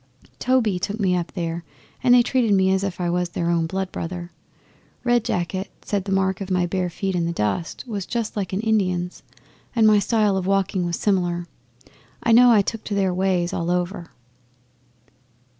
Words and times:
Toby 0.39 0.79
took 0.79 0.99
me 0.99 1.15
up 1.15 1.31
there, 1.33 1.63
and 2.03 2.15
they 2.15 2.23
treated 2.23 2.55
me 2.55 2.71
as 2.73 2.83
if 2.83 2.99
I 2.99 3.07
was 3.11 3.29
their 3.29 3.51
own 3.51 3.67
blood 3.67 3.91
brother. 3.91 4.31
Red 5.03 5.23
Jacket 5.23 5.69
said 5.83 6.05
the 6.05 6.11
mark 6.11 6.41
of 6.41 6.49
my 6.49 6.65
bare 6.65 6.89
feet 6.89 7.13
in 7.15 7.27
the 7.27 7.31
dust 7.31 7.85
was 7.87 8.07
just 8.07 8.35
like 8.35 8.51
an 8.51 8.61
Indian's 8.61 9.21
and 9.75 9.85
my 9.85 9.99
style 9.99 10.37
of 10.37 10.47
walking 10.47 10.87
was 10.87 10.95
similar. 10.95 11.45
I 12.23 12.31
know 12.31 12.51
I 12.51 12.63
took 12.63 12.83
to 12.85 12.95
their 12.95 13.13
ways 13.13 13.53
all 13.53 13.69
over. 13.69 14.07